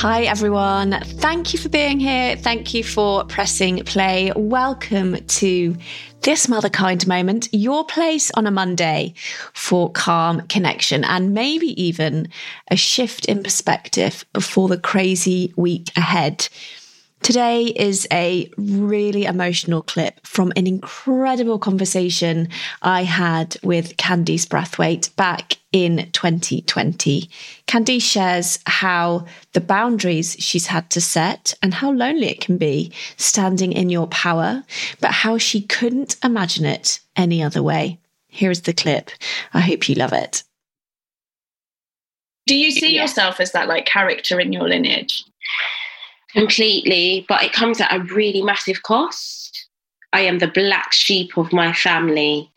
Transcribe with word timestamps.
Hi, 0.00 0.22
everyone. 0.26 0.92
Thank 1.02 1.52
you 1.52 1.58
for 1.58 1.68
being 1.68 1.98
here. 1.98 2.36
Thank 2.36 2.72
you 2.72 2.84
for 2.84 3.24
pressing 3.24 3.82
play. 3.82 4.30
Welcome 4.36 5.16
to 5.26 5.76
this 6.20 6.46
Motherkind 6.46 7.08
moment, 7.08 7.48
your 7.50 7.84
place 7.84 8.30
on 8.34 8.46
a 8.46 8.52
Monday 8.52 9.14
for 9.54 9.90
calm 9.90 10.42
connection 10.42 11.02
and 11.02 11.34
maybe 11.34 11.82
even 11.82 12.28
a 12.70 12.76
shift 12.76 13.24
in 13.24 13.42
perspective 13.42 14.24
before 14.32 14.68
the 14.68 14.78
crazy 14.78 15.52
week 15.56 15.90
ahead. 15.96 16.48
Today 17.22 17.64
is 17.64 18.06
a 18.12 18.50
really 18.56 19.24
emotional 19.24 19.82
clip 19.82 20.24
from 20.24 20.52
an 20.56 20.66
incredible 20.66 21.58
conversation 21.58 22.48
I 22.80 23.02
had 23.02 23.56
with 23.62 23.96
Candice 23.96 24.46
Brathwaite 24.46 25.14
back 25.16 25.56
in 25.72 26.10
2020. 26.12 27.28
Candice 27.66 28.02
shares 28.02 28.58
how 28.66 29.26
the 29.52 29.60
boundaries 29.60 30.36
she's 30.38 30.66
had 30.66 30.88
to 30.90 31.00
set 31.00 31.54
and 31.62 31.74
how 31.74 31.90
lonely 31.90 32.28
it 32.28 32.40
can 32.40 32.56
be 32.56 32.92
standing 33.16 33.72
in 33.72 33.90
your 33.90 34.06
power, 34.06 34.62
but 35.00 35.10
how 35.10 35.36
she 35.36 35.60
couldn't 35.60 36.16
imagine 36.24 36.64
it 36.64 37.00
any 37.16 37.42
other 37.42 37.62
way. 37.62 37.98
Here 38.28 38.50
is 38.50 38.62
the 38.62 38.72
clip. 38.72 39.10
I 39.52 39.60
hope 39.60 39.88
you 39.88 39.96
love 39.96 40.12
it. 40.12 40.44
Do 42.46 42.56
you 42.56 42.70
see 42.70 42.94
yeah. 42.94 43.02
yourself 43.02 43.40
as 43.40 43.52
that 43.52 43.68
like 43.68 43.84
character 43.84 44.40
in 44.40 44.52
your 44.52 44.66
lineage? 44.66 45.24
Completely, 46.30 47.24
but 47.28 47.42
it 47.42 47.52
comes 47.52 47.80
at 47.80 47.94
a 47.94 48.02
really 48.04 48.42
massive 48.42 48.82
cost. 48.82 49.66
I 50.12 50.20
am 50.20 50.38
the 50.38 50.48
black 50.48 50.92
sheep 50.92 51.36
of 51.36 51.52
my 51.52 51.72
family 51.72 52.50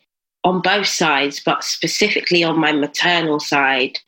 on 0.43 0.61
both 0.61 0.87
sides, 0.87 1.39
but 1.43 1.63
specifically 1.63 2.43
on 2.43 2.59
my 2.59 2.71
maternal 2.71 3.39
side. 3.39 3.99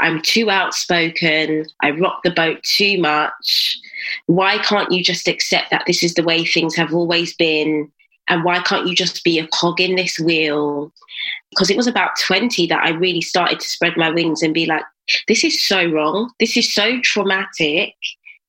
I'm 0.00 0.20
too 0.22 0.50
outspoken. 0.50 1.66
I 1.82 1.90
rock 1.90 2.22
the 2.22 2.30
boat 2.30 2.62
too 2.62 2.98
much. 3.00 3.78
Why 4.26 4.58
can't 4.58 4.92
you 4.92 5.02
just 5.02 5.26
accept 5.26 5.70
that 5.70 5.84
this 5.86 6.02
is 6.02 6.14
the 6.14 6.22
way 6.22 6.44
things 6.44 6.76
have 6.76 6.94
always 6.94 7.34
been? 7.34 7.90
And 8.28 8.44
why 8.44 8.60
can't 8.60 8.86
you 8.86 8.94
just 8.94 9.24
be 9.24 9.38
a 9.38 9.48
cog 9.48 9.80
in 9.80 9.96
this 9.96 10.18
wheel? 10.20 10.92
Because 11.50 11.70
it 11.70 11.76
was 11.76 11.86
about 11.86 12.18
20 12.20 12.66
that 12.66 12.84
I 12.84 12.90
really 12.90 13.22
started 13.22 13.58
to 13.58 13.68
spread 13.68 13.96
my 13.96 14.10
wings 14.10 14.42
and 14.42 14.54
be 14.54 14.66
like, 14.66 14.84
this 15.26 15.42
is 15.42 15.60
so 15.64 15.86
wrong. 15.86 16.30
This 16.38 16.56
is 16.56 16.72
so 16.72 17.00
traumatic 17.00 17.94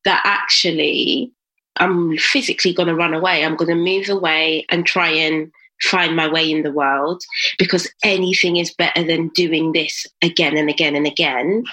that 0.06 0.22
actually 0.24 1.32
I'm 1.78 2.18
physically 2.18 2.74
going 2.74 2.88
to 2.88 2.96
run 2.96 3.14
away. 3.14 3.44
I'm 3.44 3.56
going 3.56 3.70
to 3.70 3.76
move 3.76 4.10
away 4.10 4.66
and 4.70 4.86
try 4.86 5.10
and 5.10 5.52
find 5.82 6.16
my 6.16 6.28
way 6.28 6.50
in 6.50 6.64
the 6.64 6.72
world 6.72 7.24
because 7.58 7.90
anything 8.04 8.58
is 8.58 8.74
better 8.74 9.04
than 9.04 9.30
doing 9.30 9.72
this 9.72 10.06
again 10.22 10.58
and 10.58 10.70
again 10.70 10.96
and 10.96 11.08
again. 11.08 11.64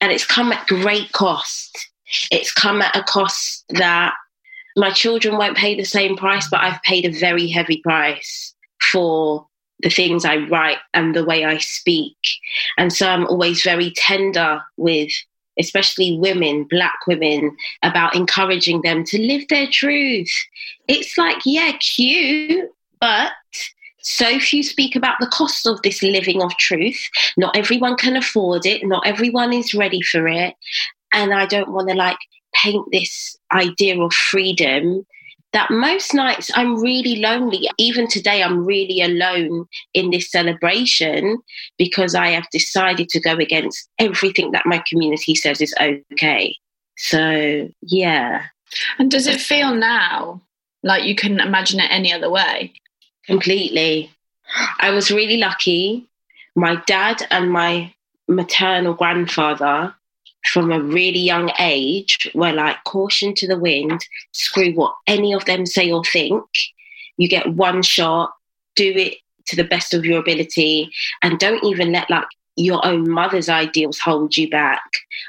And 0.00 0.12
it's 0.12 0.26
come 0.26 0.52
at 0.52 0.66
great 0.66 1.12
cost. 1.12 1.88
It's 2.30 2.52
come 2.52 2.82
at 2.82 2.94
a 2.94 3.02
cost 3.02 3.64
that 3.70 4.14
my 4.76 4.90
children 4.90 5.36
won't 5.36 5.56
pay 5.56 5.74
the 5.74 5.84
same 5.84 6.16
price, 6.16 6.48
but 6.48 6.60
I've 6.60 6.82
paid 6.82 7.04
a 7.04 7.18
very 7.18 7.48
heavy 7.48 7.80
price 7.82 8.54
for 8.92 9.46
the 9.80 9.90
things 9.90 10.24
I 10.24 10.36
write 10.36 10.78
and 10.94 11.14
the 11.14 11.24
way 11.24 11.44
I 11.44 11.58
speak. 11.58 12.16
And 12.76 12.92
so 12.92 13.08
I'm 13.08 13.26
always 13.26 13.62
very 13.62 13.92
tender 13.96 14.60
with 14.76 15.10
especially 15.58 16.18
women, 16.18 16.64
black 16.64 16.98
women, 17.06 17.56
about 17.82 18.14
encouraging 18.14 18.82
them 18.82 19.04
to 19.04 19.18
live 19.18 19.46
their 19.48 19.68
truth. 19.70 20.30
It's 20.86 21.16
like, 21.18 21.38
yeah, 21.44 21.72
cute, 21.78 22.70
but 23.00 23.32
so 24.00 24.38
few 24.38 24.62
speak 24.62 24.96
about 24.96 25.16
the 25.20 25.26
cost 25.26 25.66
of 25.66 25.82
this 25.82 26.02
living 26.02 26.42
of 26.42 26.56
truth. 26.56 27.08
Not 27.36 27.56
everyone 27.56 27.96
can 27.96 28.16
afford 28.16 28.64
it, 28.64 28.86
not 28.86 29.06
everyone 29.06 29.52
is 29.52 29.74
ready 29.74 30.00
for 30.02 30.26
it. 30.28 30.54
And 31.12 31.34
I 31.34 31.46
don't 31.46 31.72
want 31.72 31.88
to 31.88 31.94
like 31.94 32.18
paint 32.54 32.86
this 32.92 33.36
idea 33.52 34.00
of 34.00 34.12
freedom 34.12 35.04
that 35.52 35.70
most 35.70 36.14
nights 36.14 36.50
I'm 36.54 36.80
really 36.80 37.16
lonely. 37.16 37.68
Even 37.78 38.06
today, 38.08 38.42
I'm 38.42 38.64
really 38.64 39.00
alone 39.00 39.66
in 39.94 40.10
this 40.10 40.30
celebration 40.30 41.38
because 41.78 42.14
I 42.14 42.28
have 42.28 42.48
decided 42.50 43.08
to 43.10 43.20
go 43.20 43.32
against 43.36 43.88
everything 43.98 44.52
that 44.52 44.66
my 44.66 44.82
community 44.88 45.34
says 45.34 45.60
is 45.60 45.74
okay. 45.80 46.54
So, 46.96 47.68
yeah. 47.82 48.44
And 48.98 49.10
does 49.10 49.26
it 49.26 49.40
feel 49.40 49.74
now 49.74 50.42
like 50.82 51.04
you 51.04 51.14
couldn't 51.14 51.40
imagine 51.40 51.80
it 51.80 51.90
any 51.90 52.12
other 52.12 52.30
way? 52.30 52.72
Completely. 53.24 54.10
I 54.80 54.90
was 54.90 55.10
really 55.10 55.36
lucky. 55.38 56.06
My 56.54 56.82
dad 56.86 57.26
and 57.30 57.50
my 57.50 57.94
maternal 58.26 58.94
grandfather 58.94 59.94
from 60.44 60.72
a 60.72 60.80
really 60.80 61.18
young 61.18 61.50
age 61.58 62.30
were 62.34 62.52
like 62.52 62.82
caution 62.84 63.34
to 63.34 63.46
the 63.46 63.58
wind, 63.58 64.04
screw 64.32 64.72
what 64.72 64.94
any 65.06 65.32
of 65.32 65.44
them 65.44 65.66
say 65.66 65.90
or 65.90 66.04
think. 66.04 66.44
You 67.16 67.28
get 67.28 67.54
one 67.54 67.82
shot, 67.82 68.32
do 68.76 68.92
it 68.96 69.18
to 69.46 69.56
the 69.56 69.64
best 69.64 69.94
of 69.94 70.04
your 70.04 70.20
ability, 70.20 70.90
and 71.22 71.38
don't 71.38 71.64
even 71.64 71.92
let 71.92 72.08
like 72.08 72.26
your 72.56 72.84
own 72.84 73.08
mother's 73.08 73.48
ideals 73.48 73.98
hold 73.98 74.36
you 74.36 74.50
back. 74.50 74.82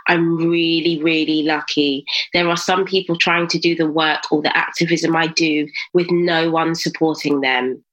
I'm 0.08 0.38
really, 0.38 1.02
really 1.02 1.44
lucky. 1.44 2.06
There 2.34 2.50
are 2.50 2.58
some 2.58 2.86
people 2.86 3.16
trying 3.16 3.48
to 3.50 3.60
do 3.60 3.76
the 3.76 3.90
work 3.90 4.22
or 4.32 4.42
the 4.42 4.56
activism 4.58 5.16
I 5.16 5.28
do 5.28 5.68
with 5.94 6.10
no 6.10 6.50
one 6.50 6.74
supporting 6.76 7.42
them. 7.42 7.84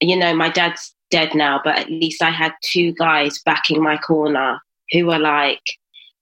You 0.00 0.16
know, 0.16 0.34
my 0.34 0.48
dad's 0.48 0.94
dead 1.10 1.34
now, 1.34 1.60
but 1.62 1.78
at 1.78 1.90
least 1.90 2.22
I 2.22 2.30
had 2.30 2.54
two 2.62 2.92
guys 2.92 3.40
backing 3.44 3.82
my 3.82 3.96
corner 3.96 4.60
who 4.92 5.06
were 5.06 5.18
like, 5.18 5.62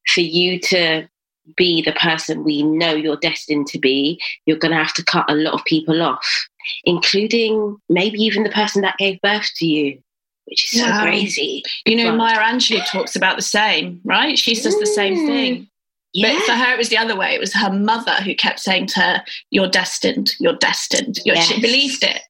for 0.07 0.21
you 0.21 0.59
to 0.59 1.09
be 1.57 1.83
the 1.83 1.93
person 1.93 2.45
we 2.45 2.63
know 2.63 2.95
you're 2.95 3.17
destined 3.17 3.67
to 3.69 3.79
be, 3.79 4.21
you're 4.47 4.59
going 4.59 4.73
to 4.73 4.83
have 4.83 4.95
to 4.95 5.05
cut 5.05 5.25
a 5.29 5.35
lot 5.35 5.55
of 5.55 5.65
people 5.65 6.03
off, 6.03 6.49
including 6.85 7.77
maybe 7.89 8.19
even 8.21 8.43
the 8.43 8.51
person 8.51 8.83
that 8.83 8.99
gave 8.99 9.21
birth 9.21 9.51
to 9.57 9.67
you, 9.67 9.99
which 10.47 10.73
is 10.73 10.81
so 10.81 11.01
crazy. 11.01 11.63
You 11.85 11.97
know, 11.97 12.11
but, 12.11 12.17
Maya 12.17 12.39
Angelou 12.39 12.85
talks 12.87 13.17
about 13.17 13.37
the 13.37 13.43
same, 13.43 14.01
right? 14.05 14.39
She 14.39 14.55
says 14.55 14.79
the 14.79 14.87
same 14.87 15.17
mm. 15.17 15.27
thing. 15.27 15.69
Yeah. 16.15 16.35
But 16.35 16.43
for 16.43 16.53
her, 16.53 16.75
it 16.75 16.79
was 16.79 16.91
the 16.91 16.99
other 16.99 17.17
way. 17.17 17.35
It 17.35 17.41
was 17.41 17.55
her 17.55 17.73
mother 17.73 18.15
who 18.17 18.35
kept 18.35 18.61
saying 18.61 18.89
to 18.89 19.01
her, 19.01 19.23
You're 19.51 19.69
destined, 19.69 20.33
you're 20.39 20.57
destined. 20.57 21.19
You're, 21.25 21.37
yes. 21.37 21.47
She 21.47 21.61
believed 21.61 22.05
it. 22.05 22.21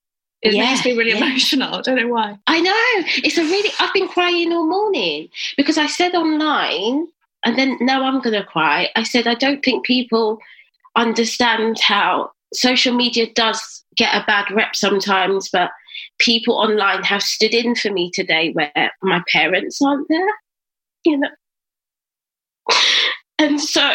It 0.41 0.55
yeah, 0.55 0.71
makes 0.71 0.85
me 0.85 0.97
really 0.97 1.11
yeah. 1.11 1.25
emotional. 1.25 1.75
I 1.75 1.81
don't 1.83 1.97
know 1.97 2.09
why. 2.09 2.37
I 2.47 2.61
know. 2.61 3.09
It's 3.25 3.39
a 3.39 3.43
really, 3.43 3.71
I've 3.79 3.93
been 3.93 4.09
crying 4.09 4.53
all 4.53 4.67
morning 4.67 5.29
because 5.57 5.79
I 5.79 5.87
said 5.87 6.15
online 6.15 7.07
and 7.45 7.59
then 7.59 7.77
now 7.81 8.05
I'm 8.05 8.21
going 8.21 8.41
to 8.41 8.45
cry. 8.45 8.91
I 8.97 9.03
said, 9.03 9.27
I 9.27 9.35
don't 9.35 9.65
think 9.65 9.85
people 9.85 10.39
understand 10.97 11.81
how 11.81 12.31
social 12.55 12.95
media 12.95 13.33
does 13.33 13.85
get 13.97 14.15
a 14.15 14.25
bad 14.27 14.51
rep 14.51 14.77
sometimes, 14.77 15.49
but 15.51 15.71
people 16.19 16.55
online 16.55 17.03
have 17.03 17.23
stood 17.23 17.55
in 17.55 17.75
for 17.75 17.91
me 17.91 18.11
today 18.11 18.53
where 18.53 18.93
my 19.03 19.23
parents 19.31 19.81
aren't 19.83 20.09
there, 20.09 20.35
you 21.05 21.19
know. 21.19 21.29
And 23.39 23.61
so 23.61 23.91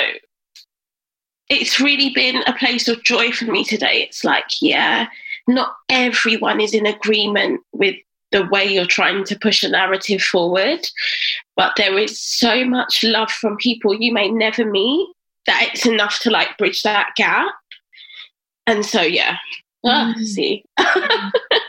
it's 1.50 1.80
really 1.80 2.10
been 2.10 2.44
a 2.46 2.54
place 2.54 2.88
of 2.88 3.04
joy 3.04 3.32
for 3.32 3.46
me 3.46 3.64
today. 3.64 4.04
It's 4.04 4.24
like, 4.24 4.62
yeah, 4.62 5.08
not 5.48 5.74
everyone 5.90 6.60
is 6.60 6.74
in 6.74 6.86
agreement 6.86 7.62
with 7.72 7.96
the 8.32 8.46
way 8.48 8.66
you're 8.66 8.86
trying 8.86 9.24
to 9.26 9.40
push 9.40 9.64
a 9.64 9.70
narrative 9.70 10.22
forward. 10.22 10.88
But 11.56 11.74
there 11.78 11.98
is 11.98 12.20
so 12.20 12.66
much 12.66 13.04
love 13.04 13.32
from 13.32 13.58
people 13.58 13.94
you 13.94 14.14
may 14.14 14.30
never 14.30 14.66
meet 14.66 15.10
that 15.46 15.70
it's 15.72 15.86
enough 15.86 16.20
to 16.20 16.30
like 16.30 16.58
bridge 16.58 16.84
that 16.84 17.12
gap. 17.16 17.54
And 18.66 18.86
so, 18.86 19.02
yeah, 19.02 19.38
ah, 19.86 20.14
mm. 20.16 20.26
see. 20.26 20.66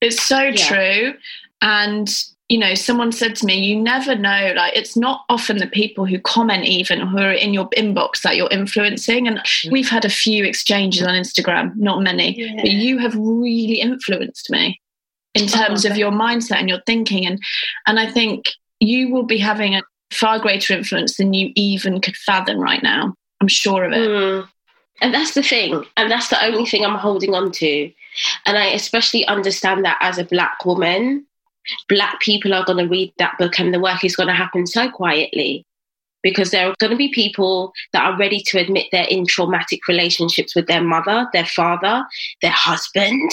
it's 0.00 0.22
so 0.22 0.40
yeah. 0.40 0.68
true. 0.68 1.14
And 1.62 2.08
you 2.48 2.58
know, 2.58 2.74
someone 2.74 3.12
said 3.12 3.36
to 3.36 3.46
me, 3.46 3.54
you 3.54 3.80
never 3.80 4.16
know, 4.16 4.52
like, 4.56 4.76
it's 4.76 4.96
not 4.96 5.24
often 5.28 5.58
the 5.58 5.68
people 5.68 6.04
who 6.04 6.18
comment, 6.18 6.64
even 6.64 6.98
who 6.98 7.18
are 7.18 7.30
in 7.30 7.54
your 7.54 7.70
inbox, 7.70 8.22
that 8.22 8.36
you're 8.36 8.50
influencing. 8.50 9.28
And 9.28 9.40
we've 9.70 9.88
had 9.88 10.04
a 10.04 10.10
few 10.10 10.44
exchanges 10.44 11.06
on 11.06 11.14
Instagram, 11.14 11.76
not 11.76 12.02
many, 12.02 12.36
yeah. 12.36 12.56
but 12.56 12.72
you 12.72 12.98
have 12.98 13.14
really 13.14 13.80
influenced 13.80 14.50
me 14.50 14.80
in 15.34 15.46
terms 15.46 15.84
of 15.84 15.96
your 15.96 16.10
mindset 16.10 16.56
and 16.56 16.68
your 16.68 16.82
thinking. 16.86 17.26
And 17.26 17.40
and 17.86 17.98
i 17.98 18.10
think 18.10 18.44
you 18.80 19.10
will 19.10 19.24
be 19.24 19.38
having 19.38 19.74
a 19.74 19.82
far 20.10 20.38
greater 20.38 20.74
influence 20.74 21.16
than 21.16 21.34
you 21.34 21.52
even 21.54 22.00
could 22.00 22.16
fathom 22.16 22.58
right 22.58 22.82
now. 22.82 23.14
I'm 23.40 23.48
sure 23.48 23.84
of 23.84 23.92
it. 23.92 24.08
Mm. 24.08 24.48
and 25.00 25.14
that's 25.14 25.34
the 25.34 25.42
thing. 25.42 25.84
And 25.96 26.10
that's 26.10 26.28
the 26.28 26.44
only 26.44 26.66
thing 26.66 26.84
i'm 26.84 26.98
holding 26.98 27.34
on 27.34 27.52
to. 27.52 27.92
And 28.46 28.58
i 28.58 28.66
especially 28.66 29.26
understand 29.26 29.84
that 29.84 29.98
as 30.00 30.18
a 30.18 30.24
black 30.24 30.64
woman 30.64 31.26
black 31.88 32.20
people 32.20 32.54
are 32.54 32.64
going 32.64 32.78
to 32.78 32.90
read 32.90 33.12
that 33.18 33.36
book 33.38 33.58
and 33.58 33.72
the 33.72 33.80
work 33.80 34.04
is 34.04 34.16
going 34.16 34.28
to 34.28 34.34
happen 34.34 34.66
so 34.66 34.90
quietly 34.90 35.64
because 36.22 36.50
there 36.50 36.68
are 36.68 36.74
going 36.78 36.90
to 36.90 36.96
be 36.96 37.10
people 37.12 37.72
that 37.92 38.04
are 38.04 38.18
ready 38.18 38.40
to 38.40 38.58
admit 38.58 38.86
they're 38.92 39.04
in 39.04 39.26
traumatic 39.26 39.86
relationships 39.88 40.54
with 40.54 40.66
their 40.66 40.82
mother, 40.82 41.26
their 41.32 41.46
father, 41.46 42.04
their 42.42 42.50
husband, 42.50 43.30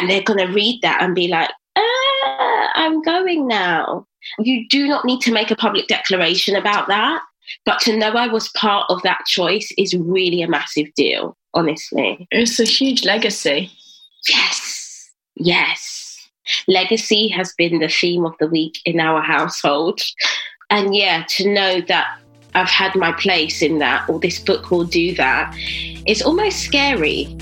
and 0.00 0.10
they're 0.10 0.22
going 0.22 0.46
to 0.46 0.52
read 0.52 0.80
that 0.82 1.02
and 1.02 1.14
be 1.14 1.28
like, 1.28 1.50
ah, 1.76 2.70
I'm 2.74 3.02
going 3.02 3.46
now. 3.46 4.06
You 4.38 4.68
do 4.68 4.86
not 4.86 5.04
need 5.04 5.20
to 5.22 5.32
make 5.32 5.50
a 5.50 5.56
public 5.56 5.88
declaration 5.88 6.56
about 6.56 6.88
that. 6.88 7.22
But 7.64 7.80
to 7.80 7.96
know 7.96 8.12
I 8.12 8.28
was 8.28 8.48
part 8.50 8.86
of 8.90 9.02
that 9.02 9.24
choice 9.26 9.72
is 9.76 9.94
really 9.94 10.42
a 10.42 10.48
massive 10.48 10.92
deal, 10.94 11.36
honestly. 11.54 12.28
It's 12.30 12.60
a 12.60 12.64
huge 12.64 13.04
legacy. 13.04 13.70
Yes. 14.28 15.10
Yes. 15.34 16.30
Legacy 16.68 17.28
has 17.28 17.52
been 17.56 17.80
the 17.80 17.88
theme 17.88 18.24
of 18.24 18.34
the 18.38 18.46
week 18.46 18.78
in 18.84 19.00
our 19.00 19.20
household. 19.20 20.00
And 20.68 20.94
yeah, 20.94 21.24
to 21.30 21.52
know 21.52 21.80
that 21.82 22.18
I've 22.54 22.68
had 22.68 22.94
my 22.94 23.12
place 23.12 23.62
in 23.62 23.78
that, 23.78 24.08
or 24.08 24.20
this 24.20 24.38
book 24.38 24.70
will 24.70 24.84
do 24.84 25.14
that, 25.16 25.52
it's 26.06 26.22
almost 26.22 26.60
scary 26.60 27.36